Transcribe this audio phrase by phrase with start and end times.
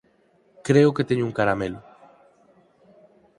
[0.67, 1.79] Creo que teño un caramelo.